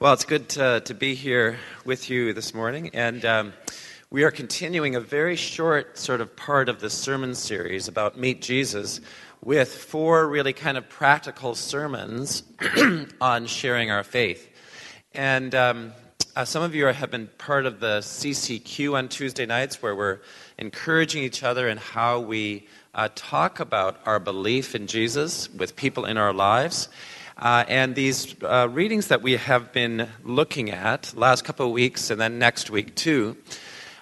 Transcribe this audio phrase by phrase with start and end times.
[0.00, 3.52] Well, it's good to, to be here with you this morning, and um,
[4.08, 8.40] we are continuing a very short sort of part of the sermon series about Meet
[8.40, 9.02] Jesus
[9.44, 12.44] with four really kind of practical sermons
[13.20, 14.48] on sharing our faith.
[15.12, 15.92] And um,
[16.34, 20.20] uh, some of you have been part of the CCQ on Tuesday nights, where we're
[20.56, 26.06] encouraging each other in how we uh, talk about our belief in Jesus with people
[26.06, 26.88] in our lives.
[27.40, 32.10] Uh, and these uh, readings that we have been looking at last couple of weeks
[32.10, 33.34] and then next week too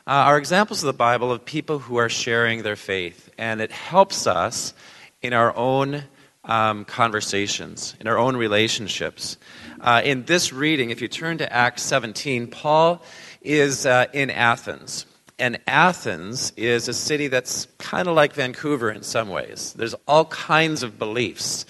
[0.09, 3.31] uh, are examples of the Bible of people who are sharing their faith.
[3.39, 4.75] And it helps us
[5.23, 6.03] in our own
[6.45, 9.37] um, conversations, in our own relationships.
[9.81, 13.01] Uh, in this reading, if you turn to Acts 17, Paul
[13.41, 15.07] is uh, in Athens.
[15.39, 19.75] And Athens is a city that's kind of like Vancouver in some ways.
[19.75, 21.65] There's all kinds of beliefs,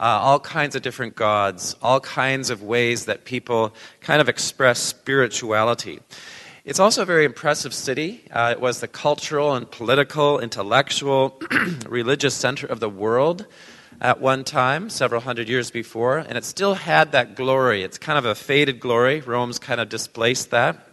[0.00, 4.78] uh, all kinds of different gods, all kinds of ways that people kind of express
[4.80, 6.00] spirituality.
[6.64, 8.22] It's also a very impressive city.
[8.30, 11.38] Uh, it was the cultural and political, intellectual,
[11.86, 13.44] religious center of the world
[14.00, 17.82] at one time, several hundred years before, and it still had that glory.
[17.82, 19.20] It's kind of a faded glory.
[19.20, 20.86] Rome's kind of displaced that.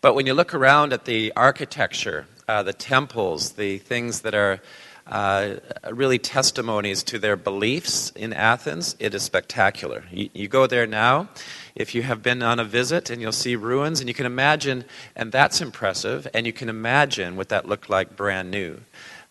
[0.00, 4.60] But when you look around at the architecture, uh, the temples, the things that are
[5.06, 5.56] uh,
[5.90, 10.04] really testimonies to their beliefs in Athens, it is spectacular.
[10.10, 11.28] You, you, go there now,
[11.74, 14.84] if you have been on a visit, and you'll see ruins, and you can imagine,
[15.14, 18.80] and that's impressive, and you can imagine what that looked like brand new.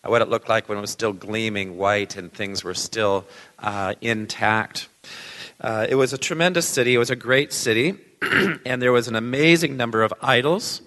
[0.04, 3.24] Uh, what it looked like when it was still gleaming white and things were still
[3.58, 4.88] uh, intact.
[5.60, 7.96] Uh, it was a tremendous city, it was a great city.
[8.64, 10.82] and there was an amazing number of idols.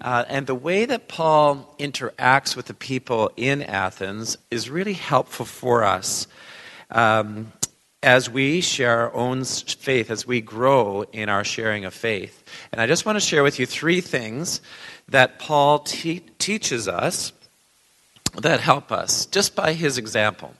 [0.00, 5.44] Uh, and the way that Paul interacts with the people in Athens is really helpful
[5.44, 6.26] for us
[6.90, 7.52] um,
[8.02, 12.42] as we share our own faith, as we grow in our sharing of faith.
[12.72, 14.60] And I just want to share with you three things
[15.08, 17.32] that Paul te- teaches us
[18.40, 20.54] that help us just by his example.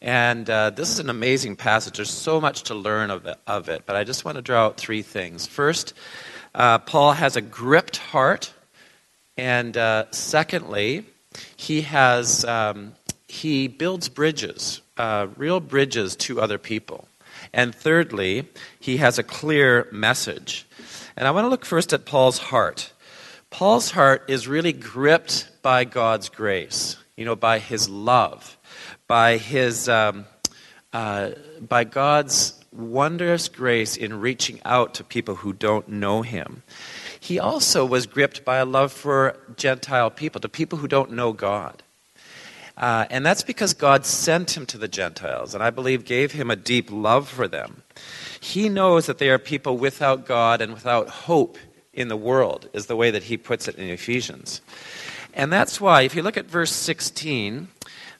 [0.00, 1.96] And uh, this is an amazing passage.
[1.96, 4.66] There's so much to learn of it, of it but I just want to draw
[4.66, 5.46] out three things.
[5.46, 5.94] First,
[6.54, 8.52] uh, Paul has a gripped heart.
[9.36, 11.06] And uh, secondly,
[11.56, 12.94] he has um,
[13.28, 17.08] he builds bridges, uh, real bridges to other people.
[17.52, 18.48] And thirdly,
[18.80, 20.66] he has a clear message.
[21.16, 22.92] And I want to look first at Paul's heart.
[23.50, 28.56] Paul's heart is really gripped by God's grace, you know, by his love
[29.06, 30.26] by his um,
[30.92, 31.30] uh,
[31.60, 36.62] by God's wondrous grace in reaching out to people who don't know him.
[37.24, 41.32] He also was gripped by a love for Gentile people, to people who don't know
[41.32, 41.82] God.
[42.76, 46.50] Uh, and that's because God sent him to the Gentiles, and I believe gave him
[46.50, 47.82] a deep love for them.
[48.38, 51.56] He knows that they are people without God and without hope
[51.94, 54.60] in the world, is the way that he puts it in Ephesians.
[55.32, 57.68] And that's why, if you look at verse 16,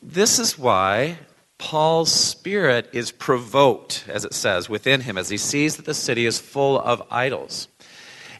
[0.02, 1.18] this is why
[1.58, 6.24] Paul's spirit is provoked, as it says, within him as he sees that the city
[6.24, 7.68] is full of idols.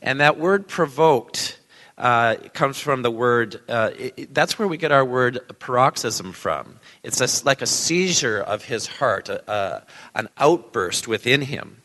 [0.05, 1.59] And that word provoked
[1.97, 6.79] uh, comes from the word, uh, it, that's where we get our word paroxysm from.
[7.03, 9.83] It's a, like a seizure of his heart, a, a,
[10.15, 11.83] an outburst within him.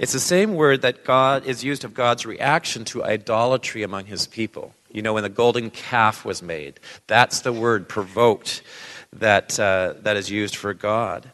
[0.00, 4.26] It's the same word that God is used of God's reaction to idolatry among his
[4.26, 4.74] people.
[4.90, 8.62] You know, when the golden calf was made, that's the word provoked
[9.12, 11.30] that, uh, that is used for God.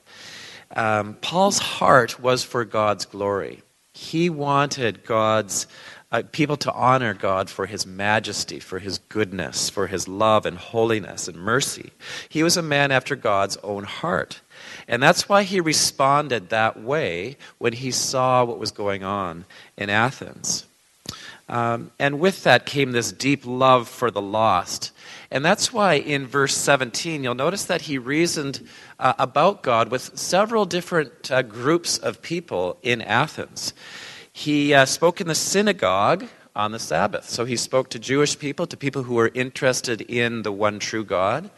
[0.75, 3.63] Um, Paul's heart was for God's glory.
[3.95, 5.67] He wanted God's
[6.13, 10.57] uh, people to honor God for his majesty, for his goodness, for his love and
[10.57, 11.93] holiness and mercy.
[12.29, 14.41] He was a man after God's own heart.
[14.87, 19.45] And that's why he responded that way when he saw what was going on
[19.77, 20.65] in Athens.
[21.49, 24.91] Um, and with that came this deep love for the lost.
[25.31, 28.67] And that's why in verse 17, you'll notice that he reasoned
[28.99, 33.73] uh, about God with several different uh, groups of people in Athens.
[34.37, 37.27] He uh, spoke in the synagogue on the Sabbath.
[37.27, 41.07] So he spoke to Jewish people, to people who were interested in the one true
[41.07, 41.49] God.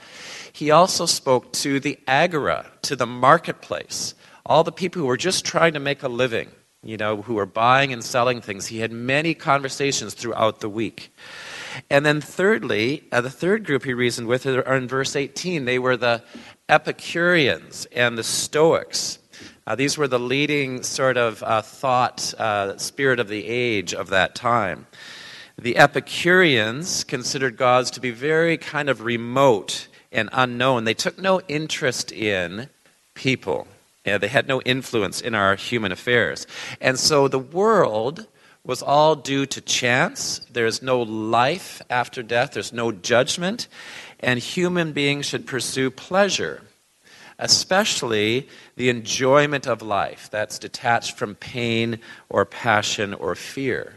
[0.53, 4.15] He also spoke to the agora, to the marketplace,
[4.47, 6.51] all the people who were just trying to make a living,
[6.85, 8.69] you know, who were buying and selling things.
[8.69, 11.13] He had many conversations throughout the week.
[11.91, 15.65] And then, thirdly, uh, the third group he reasoned with are in verse 18.
[15.65, 16.23] They were the
[16.69, 19.18] Epicureans and the Stoics.
[19.69, 24.09] Uh, these were the leading sort of uh, thought, uh, spirit of the age of
[24.09, 24.87] that time.
[25.59, 30.85] The Epicureans considered gods to be very kind of remote and unknown.
[30.85, 32.71] They took no interest in
[33.13, 33.69] people
[34.17, 36.47] they had no influence in our human affairs.
[36.81, 38.27] And so the world
[38.65, 40.41] was all due to chance.
[40.51, 43.69] There's no life after death, there's no judgment,
[44.21, 46.63] and human beings should pursue pleasure,
[47.39, 51.99] especially the enjoyment of life that's detached from pain
[52.29, 53.95] or passion or fear.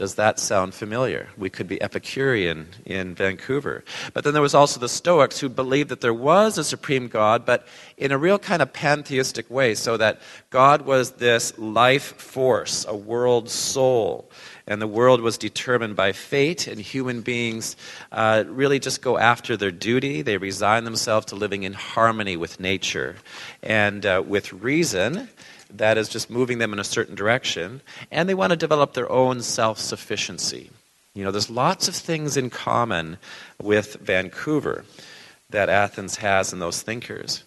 [0.00, 1.28] Does that sound familiar?
[1.36, 3.84] We could be Epicurean in Vancouver.
[4.14, 7.44] But then there was also the Stoics who believed that there was a supreme God,
[7.44, 7.68] but
[7.98, 12.96] in a real kind of pantheistic way, so that God was this life force, a
[12.96, 14.30] world soul,
[14.70, 17.74] and the world was determined by fate, and human beings
[18.12, 20.22] uh, really just go after their duty.
[20.22, 23.16] They resign themselves to living in harmony with nature
[23.64, 25.28] and uh, with reason
[25.74, 27.80] that is just moving them in a certain direction,
[28.12, 30.70] and they want to develop their own self sufficiency.
[31.14, 33.18] You know, there's lots of things in common
[33.60, 34.84] with Vancouver
[35.50, 37.42] that Athens has in those thinkers.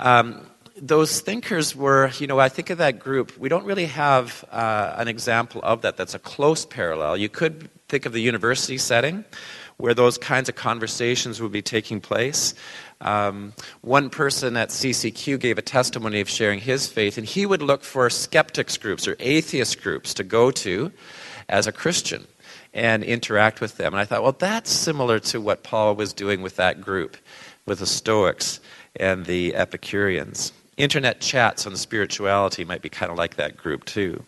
[0.00, 0.48] Um,
[0.80, 4.94] those thinkers were, you know, I think of that group, we don't really have uh,
[4.96, 7.16] an example of that that's a close parallel.
[7.16, 9.24] You could think of the university setting
[9.78, 12.54] where those kinds of conversations would be taking place.
[13.00, 13.52] Um,
[13.82, 17.84] one person at CCQ gave a testimony of sharing his faith, and he would look
[17.84, 20.92] for skeptics groups or atheist groups to go to
[21.48, 22.26] as a Christian
[22.72, 23.92] and interact with them.
[23.92, 27.16] And I thought, well, that's similar to what Paul was doing with that group,
[27.66, 28.60] with the Stoics
[28.98, 30.52] and the Epicureans.
[30.76, 34.24] Internet chats on spirituality might be kind of like that group, too.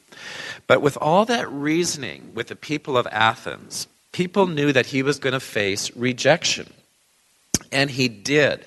[0.66, 5.18] But with all that reasoning with the people of Athens, people knew that he was
[5.18, 6.72] going to face rejection.
[7.70, 8.64] And he did.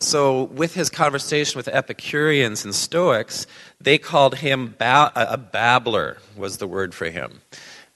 [0.00, 3.48] So, with his conversation with Epicureans and Stoics,
[3.80, 7.40] they called him ba- a babbler, was the word for him.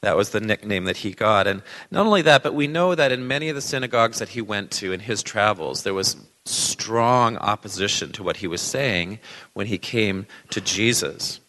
[0.01, 1.47] That was the nickname that he got.
[1.47, 4.43] And not only that, but we know that in many of the synagogues that he
[4.43, 9.19] went to in his travels, there was strong opposition to what he was saying
[9.53, 11.41] when he came to Jesus.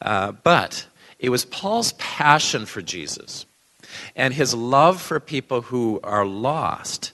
[0.00, 0.86] Uh, but
[1.18, 3.46] it was Paul's passion for Jesus
[4.16, 7.12] and his love for people who are lost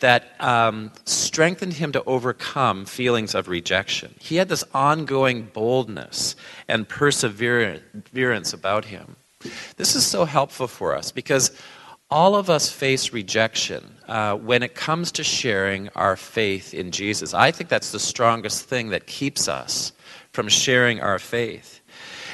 [0.00, 4.14] that um, strengthened him to overcome feelings of rejection.
[4.20, 6.36] He had this ongoing boldness
[6.68, 9.16] and perseverance about him.
[9.76, 11.50] This is so helpful for us because
[12.10, 17.34] all of us face rejection uh, when it comes to sharing our faith in Jesus.
[17.34, 19.92] I think that's the strongest thing that keeps us
[20.32, 21.80] from sharing our faith.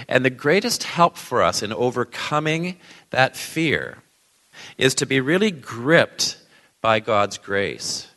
[0.08, 2.76] And the greatest help for us in overcoming
[3.10, 3.98] that fear
[4.76, 6.36] is to be really gripped
[6.80, 8.08] by God's grace,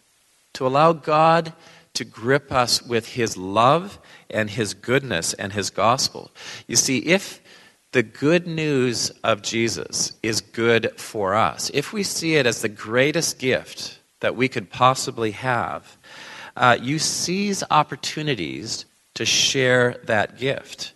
[0.54, 1.54] to allow God
[1.94, 4.00] to grip us with His love
[4.30, 6.31] and His goodness and His gospel.
[6.68, 7.42] You see, if
[7.96, 12.68] the good news of Jesus is good for us, if we see it as the
[12.68, 15.98] greatest gift that we could possibly have,
[16.58, 18.84] uh, you seize opportunities
[19.14, 20.92] to share that gift.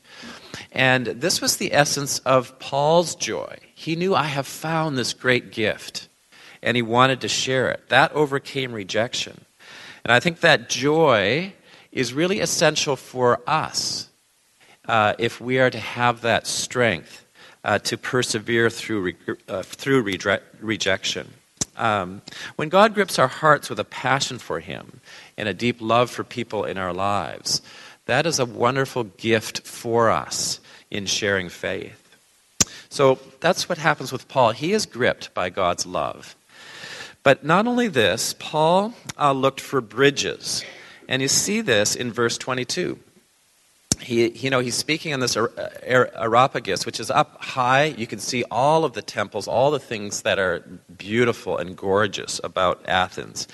[0.73, 3.55] And this was the essence of Paul's joy.
[3.73, 6.09] He knew, I have found this great gift
[6.61, 7.87] and he wanted to share it.
[7.87, 9.45] That overcame rejection.
[10.03, 11.53] And I think that joy
[11.93, 14.09] is really essential for us
[14.89, 17.23] uh, if we are to have that strength
[17.63, 19.15] uh, to persevere through, re-
[19.47, 21.31] uh, through re- rejection.
[21.77, 22.23] Um,
[22.55, 24.99] when God grips our hearts with a passion for Him
[25.37, 27.61] and a deep love for people in our lives,
[28.07, 30.59] that is a wonderful gift for us
[30.89, 32.17] in sharing faith.
[32.89, 34.51] So that's what happens with Paul.
[34.53, 36.35] He is gripped by God's love.
[37.21, 40.65] But not only this, Paul uh, looked for bridges.
[41.07, 42.97] And you see this in verse 22.
[44.01, 45.47] He, you know, he's speaking on this uh,
[45.83, 47.85] Areopagus, which is up high.
[47.85, 50.59] You can see all of the temples, all the things that are
[50.97, 53.47] beautiful and gorgeous about Athens.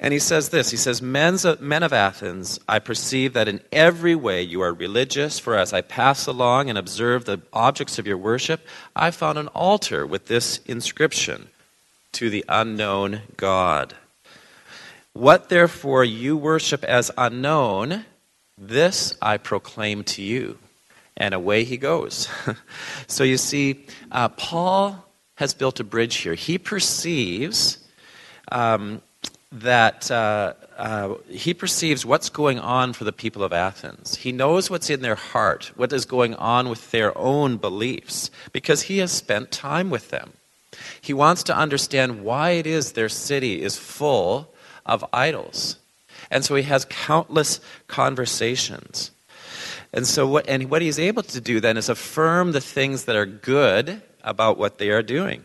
[0.00, 1.34] And he says this He says, Men
[1.82, 6.26] of Athens, I perceive that in every way you are religious, for as I pass
[6.26, 11.48] along and observe the objects of your worship, I found an altar with this inscription
[12.12, 13.94] to the unknown God.
[15.12, 18.04] What therefore you worship as unknown,
[18.58, 20.58] this I proclaim to you.
[21.16, 22.28] And away he goes.
[23.06, 25.04] so you see, uh, Paul
[25.36, 26.34] has built a bridge here.
[26.34, 27.78] He perceives
[28.52, 29.00] um,
[29.52, 34.16] that uh, uh, he perceives what's going on for the people of Athens.
[34.16, 38.82] He knows what's in their heart, what is going on with their own beliefs, because
[38.82, 40.32] he has spent time with them.
[41.00, 44.52] He wants to understand why it is their city is full
[44.84, 45.76] of idols.
[46.30, 49.10] And so he has countless conversations.
[49.92, 53.16] And so what and what he's able to do then is affirm the things that
[53.16, 55.44] are good about what they are doing.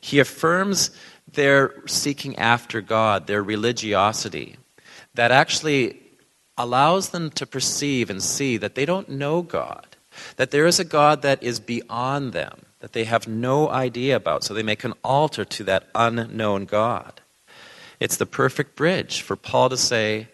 [0.00, 0.90] He affirms
[1.30, 4.56] their seeking after God, their religiosity,
[5.14, 6.00] that actually
[6.56, 9.96] allows them to perceive and see that they don't know God,
[10.36, 14.42] that there is a God that is beyond them, that they have no idea about,
[14.42, 17.20] so they make an altar to that unknown God.
[18.00, 20.28] It's the perfect bridge for Paul to say,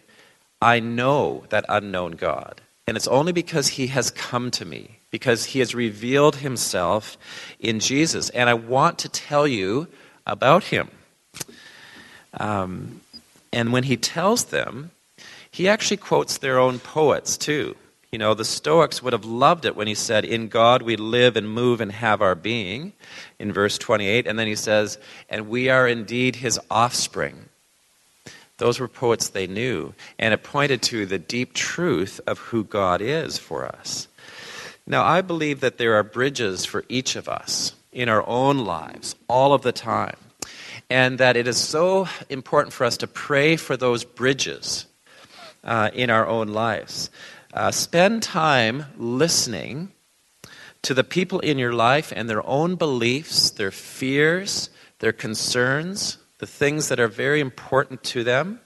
[0.61, 2.61] I know that unknown God.
[2.87, 7.17] And it's only because he has come to me, because he has revealed himself
[7.59, 8.29] in Jesus.
[8.29, 9.87] And I want to tell you
[10.27, 10.89] about him.
[12.39, 13.01] Um,
[13.51, 14.91] and when he tells them,
[15.49, 17.75] he actually quotes their own poets too.
[18.11, 21.35] You know, the Stoics would have loved it when he said, In God we live
[21.35, 22.93] and move and have our being,
[23.39, 24.27] in verse 28.
[24.27, 24.97] And then he says,
[25.29, 27.49] And we are indeed his offspring.
[28.57, 33.01] Those were poets they knew, and it pointed to the deep truth of who God
[33.01, 34.07] is for us.
[34.87, 39.15] Now, I believe that there are bridges for each of us in our own lives
[39.27, 40.17] all of the time,
[40.89, 44.85] and that it is so important for us to pray for those bridges
[45.63, 47.09] uh, in our own lives.
[47.53, 49.91] Uh, spend time listening
[50.81, 54.69] to the people in your life and their own beliefs, their fears,
[54.99, 58.59] their concerns, the things that are very important to them.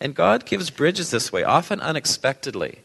[0.00, 2.80] And God gives bridges this way, often unexpectedly.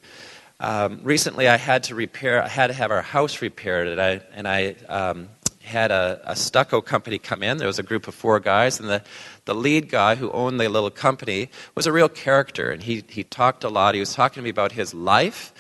[0.60, 4.22] Um, recently, I had to repair, I had to have our house repaired, and I,
[4.34, 5.28] and I um,
[5.64, 7.58] had a, a, stucco company come in.
[7.58, 9.04] There was a group of four guys, and the,
[9.46, 13.24] the lead guy who owned the little company was a real character, and he, he
[13.24, 13.96] talked a lot.
[13.96, 15.52] He was talking to me about his life.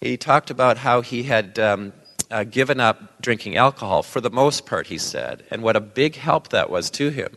[0.00, 1.92] He talked about how he had um,
[2.30, 6.16] uh, given up drinking alcohol, for the most part, he said, and what a big
[6.16, 7.36] help that was to him.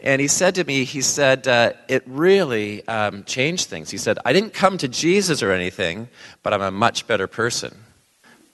[0.00, 3.90] And he said to me, he said, uh, it really um, changed things.
[3.90, 6.08] He said, I didn't come to Jesus or anything,
[6.42, 7.76] but I'm a much better person.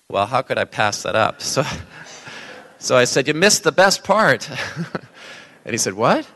[0.08, 1.40] Well, how could I pass that up?
[1.54, 1.64] So,
[2.78, 4.50] so I said, You missed the best part.
[5.64, 6.26] and he said, What?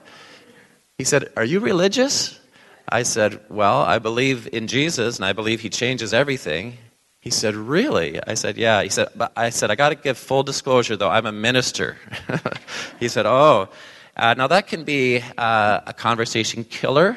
[0.96, 2.40] He said, Are you religious?
[2.88, 6.78] I said, Well, I believe in Jesus and I believe he changes everything.
[7.20, 8.18] He said, Really?
[8.26, 8.82] I said, Yeah.
[8.82, 11.98] He said, but I said, I got to give full disclosure though, I'm a minister.
[13.00, 13.68] he said, Oh.
[14.18, 17.16] Uh, now, that can be uh, a conversation killer,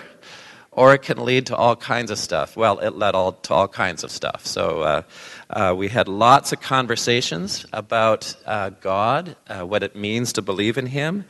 [0.72, 2.56] or it can lead to all kinds of stuff.
[2.56, 4.46] Well, it led all, to all kinds of stuff.
[4.46, 5.02] So, uh,
[5.50, 10.78] uh we had lots of conversations about uh, God, uh, what it means to believe
[10.78, 11.26] in Him,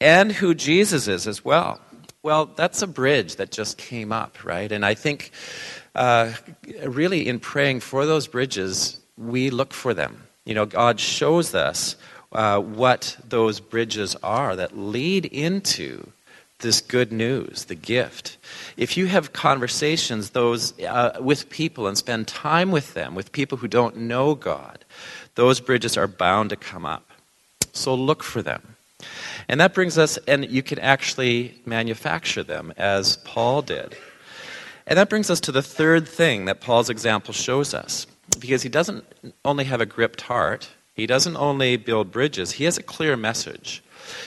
[0.00, 1.80] and who Jesus is as well.
[2.22, 4.70] Well, that's a bridge that just came up, right?
[4.70, 5.32] And I think
[6.84, 10.22] really in praying for those bridges, we look for them.
[10.44, 11.96] You know, God shows us
[12.36, 16.12] uh, what those bridges are that lead into
[16.58, 18.36] this good news, the gift.
[18.76, 23.56] If you have conversations those uh, with people and spend time with them, with people
[23.56, 24.84] who don't know God,
[25.34, 27.10] those bridges are bound to come up.
[27.72, 28.76] So look for them.
[29.48, 33.96] And that brings us, and you can actually manufacture them as Paul did.
[34.86, 38.06] And that brings us to the third thing that Paul's example shows us.
[38.38, 39.04] Because he doesn't
[39.42, 43.82] only have a gripped heart, he doesn't only build bridges, he has a clear message.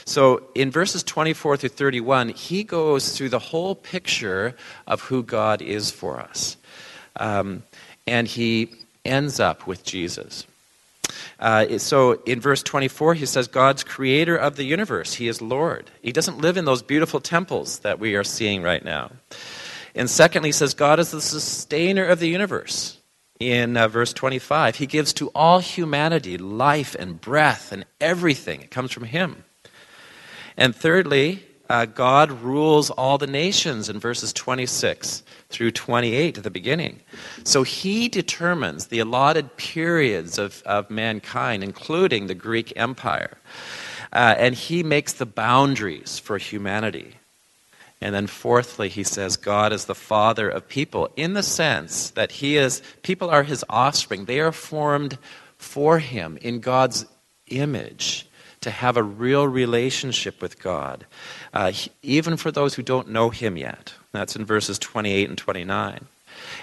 [0.05, 5.61] So in verses 24 through 31, he goes through the whole picture of who God
[5.61, 6.57] is for us.
[7.15, 7.63] Um,
[8.05, 8.71] and he
[9.03, 10.45] ends up with Jesus.
[11.39, 15.13] Uh, so in verse 24, he says, God's creator of the universe.
[15.15, 15.89] He is Lord.
[16.03, 19.11] He doesn't live in those beautiful temples that we are seeing right now.
[19.95, 22.98] And secondly, he says, God is the sustainer of the universe
[23.39, 24.75] in uh, verse 25.
[24.75, 28.61] He gives to all humanity life and breath and everything.
[28.61, 29.45] It comes from Him.
[30.57, 36.49] And thirdly, uh, God rules all the nations in verses 26 through 28 at the
[36.49, 36.99] beginning.
[37.43, 43.37] So He determines the allotted periods of, of mankind, including the Greek Empire.
[44.11, 47.18] Uh, and He makes the boundaries for humanity.
[48.01, 52.31] And then fourthly, he says God is the father of people in the sense that
[52.31, 54.25] he is people are his offspring.
[54.25, 55.17] They are formed
[55.57, 57.05] for him in God's
[57.47, 58.25] image
[58.61, 61.05] to have a real relationship with God,
[61.53, 63.93] uh, even for those who don't know him yet.
[64.11, 66.07] That's in verses 28 and 29.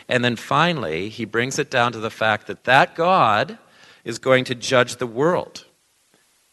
[0.09, 3.59] And then finally, he brings it down to the fact that that God
[4.05, 5.65] is going to judge the world.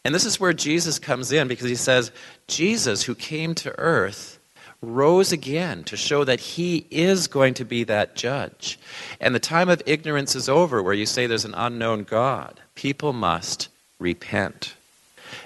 [0.04, 2.12] And this is where Jesus comes in because he says,
[2.46, 4.38] Jesus, who came to earth,
[4.84, 8.78] rose again to show that he is going to be that judge.
[9.20, 12.60] And the time of ignorance is over where you say there's an unknown God.
[12.74, 14.74] People must repent.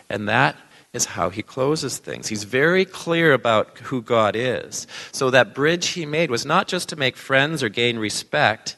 [0.09, 0.57] And that
[0.92, 2.28] is how he closes things.
[2.28, 4.87] He's very clear about who God is.
[5.12, 8.76] So that bridge he made was not just to make friends or gain respect,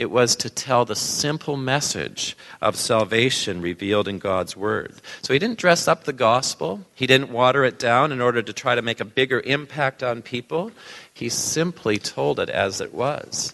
[0.00, 4.94] it was to tell the simple message of salvation revealed in God's Word.
[5.20, 8.52] So he didn't dress up the gospel, he didn't water it down in order to
[8.52, 10.72] try to make a bigger impact on people.
[11.12, 13.52] He simply told it as it was.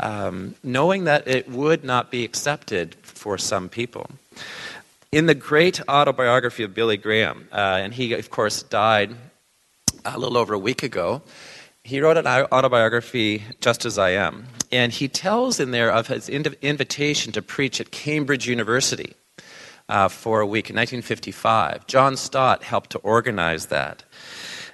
[0.00, 4.08] um, knowing that it would not be accepted for some people.
[5.10, 9.14] In the great autobiography of Billy Graham, uh, and he, of course, died
[10.04, 11.22] a little over a week ago,
[11.88, 14.44] he wrote an autobiography, Just As I Am.
[14.70, 19.14] And he tells in there of his invitation to preach at Cambridge University
[19.88, 21.86] uh, for a week in 1955.
[21.86, 24.04] John Stott helped to organize that.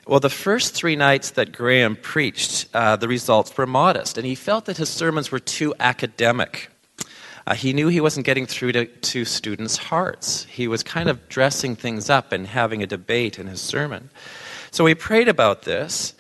[0.08, 4.34] Well, the first three nights that Graham preached, uh, the results were modest, and he
[4.34, 6.68] felt that his sermons were too academic.
[7.46, 10.46] Uh, he knew he wasn't getting through to, to students' hearts.
[10.46, 14.10] He was kind of dressing things up and having a debate in his sermon.
[14.72, 16.14] So he prayed about this,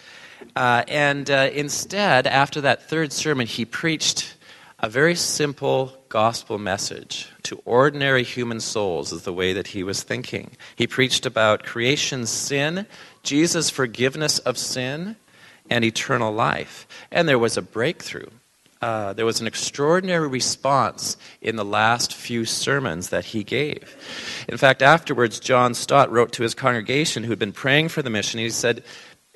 [0.56, 4.36] uh, and uh, instead, after that third sermon, he preached
[4.78, 10.02] a very simple gospel message to ordinary human souls, is the way that he was
[10.02, 10.50] thinking.
[10.76, 12.86] He preached about creation's sin,
[13.22, 15.16] Jesus' forgiveness of sin,
[15.70, 16.86] and eternal life.
[17.10, 18.28] And there was a breakthrough.
[18.82, 23.96] Uh, there was an extraordinary response in the last few sermons that he gave.
[24.46, 28.40] In fact, afterwards, John Stott wrote to his congregation who'd been praying for the mission.
[28.40, 28.84] He said,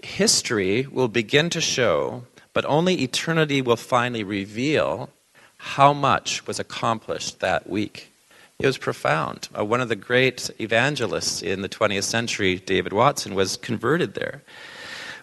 [0.02, 5.10] History will begin to show, but only eternity will finally reveal
[5.58, 8.12] how much was accomplished that week.
[8.58, 9.48] It was profound.
[9.56, 14.42] Uh, one of the great evangelists in the 20th century, David Watson, was converted there.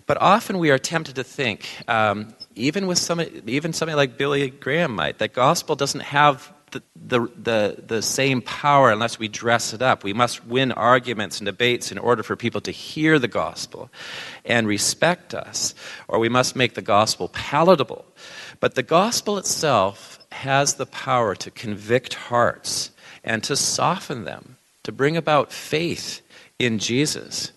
[0.06, 4.50] But often we are tempted to think, um, even with some, even somebody like Billy
[4.50, 6.54] Graham might, that gospel doesn't have
[6.96, 10.04] the, the, the, same power unless we dress it up.
[10.04, 13.90] We must win arguments and debates in order for people to hear the gospel
[14.44, 15.76] and respect us,
[16.08, 18.06] or we must make the gospel palatable.
[18.60, 22.92] But the gospel itself has the power to convict hearts
[23.24, 26.22] and to soften them, to bring about faith
[26.60, 27.52] in Jesus.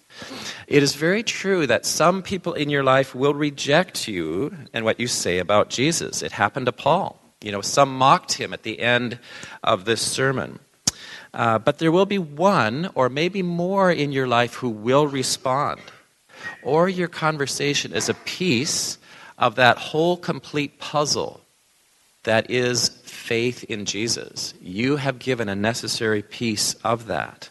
[0.67, 5.01] It is very true that some people in your life will reject you and what
[5.01, 6.23] you say about Jesus.
[6.23, 7.21] It happened to Paul.
[7.41, 9.19] You know, some mocked him at the end
[9.63, 10.59] of this sermon.
[11.33, 15.81] Uh, but there will be one or maybe more in your life who will respond.
[16.63, 18.99] Or your conversation is a piece
[19.39, 21.41] of that whole complete puzzle
[22.25, 24.55] that is faith in Jesus.
[24.61, 27.51] You have given a necessary piece of that.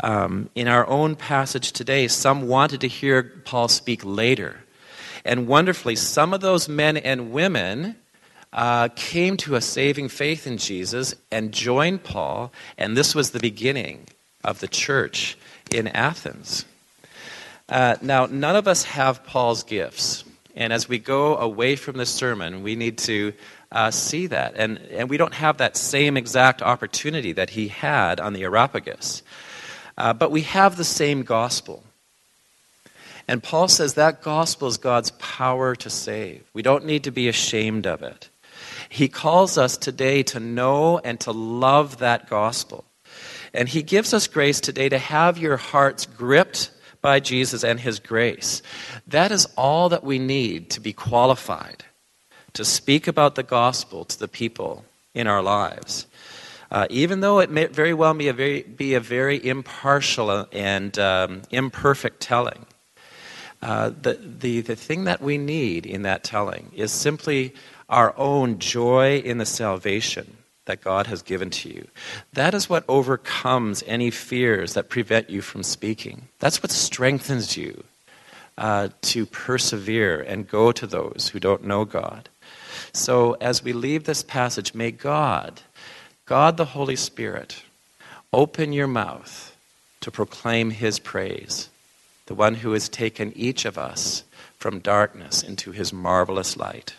[0.00, 4.60] Um, in our own passage today, some wanted to hear Paul speak later.
[5.24, 7.96] And wonderfully, some of those men and women
[8.52, 13.40] uh, came to a saving faith in Jesus and joined Paul, and this was the
[13.40, 14.06] beginning
[14.44, 15.36] of the church
[15.70, 16.64] in Athens.
[17.68, 20.24] Uh, now, none of us have Paul's gifts.
[20.56, 23.32] And as we go away from this sermon, we need to
[23.70, 24.54] uh, see that.
[24.56, 29.22] And, and we don't have that same exact opportunity that he had on the Areopagus.
[29.96, 31.82] Uh, but we have the same gospel.
[33.28, 36.42] And Paul says that gospel is God's power to save.
[36.54, 38.30] We don't need to be ashamed of it.
[38.88, 42.84] He calls us today to know and to love that gospel.
[43.54, 46.70] And he gives us grace today to have your hearts gripped
[47.00, 48.62] by Jesus and his grace.
[49.06, 51.84] That is all that we need to be qualified
[52.54, 56.06] to speak about the gospel to the people in our lives.
[56.70, 60.98] Uh, even though it may very well be a very, be a very impartial and
[60.98, 62.66] um, imperfect telling,
[63.62, 67.54] uh, the, the, the thing that we need in that telling is simply
[67.88, 71.88] our own joy in the salvation that God has given to you.
[72.34, 76.28] That is what overcomes any fears that prevent you from speaking.
[76.38, 77.84] That's what strengthens you
[78.58, 82.28] uh, to persevere and go to those who don't know God.
[82.92, 85.62] So as we leave this passage, may God,
[86.26, 87.62] God the Holy Spirit,
[88.32, 89.56] open your mouth
[90.00, 91.70] to proclaim his praise,
[92.28, 94.22] the one who has taken each of us
[94.58, 96.94] from darkness into his marvelous light.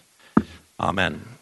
[0.79, 1.38] Amen.